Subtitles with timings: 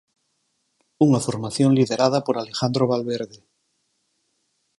[1.05, 3.39] Unha formación liderada por Alejandro Valverde.